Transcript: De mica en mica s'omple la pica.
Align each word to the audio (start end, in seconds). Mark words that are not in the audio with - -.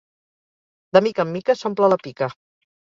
De 0.97 1.03
mica 1.09 1.27
en 1.27 1.31
mica 1.37 1.59
s'omple 1.61 1.95
la 1.95 2.03
pica. 2.07 2.35